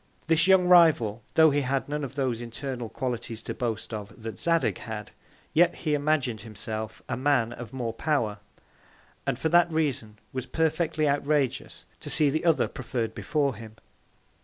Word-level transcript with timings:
This 0.25 0.47
young 0.47 0.65
Rival, 0.67 1.21
tho' 1.35 1.51
he 1.51 1.61
had 1.61 1.87
none 1.87 2.03
of 2.03 2.15
those 2.15 2.41
internal 2.41 2.89
Qualities 2.89 3.43
to 3.43 3.53
boast 3.53 3.93
of 3.93 4.23
that 4.23 4.39
Zadig 4.39 4.79
had, 4.79 5.11
yet 5.53 5.75
he 5.75 5.93
imagin'd 5.93 6.41
himself 6.41 7.03
a 7.07 7.15
Man 7.15 7.53
of 7.53 7.71
more 7.71 7.93
Power; 7.93 8.39
and 9.27 9.37
for 9.37 9.49
that 9.49 9.71
Reason, 9.71 10.17
was 10.33 10.47
perfectly 10.47 11.07
outrageous 11.07 11.85
to 11.99 12.09
see 12.09 12.31
the 12.31 12.45
other 12.45 12.67
preferr'd 12.67 13.13
before 13.13 13.53
him. 13.53 13.75